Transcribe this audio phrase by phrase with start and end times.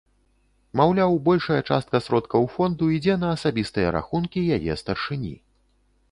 [0.79, 5.31] Маўляў, большая частка сродкаў фонду ідзе на асабістыя рахункі яе старшыні.